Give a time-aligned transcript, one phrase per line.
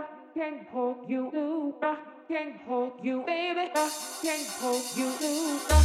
[0.00, 1.74] I can't hold you.
[1.82, 1.96] I
[2.26, 3.70] can't hold you, baby.
[3.74, 3.90] I
[4.22, 5.12] can't hold you.
[5.68, 5.79] I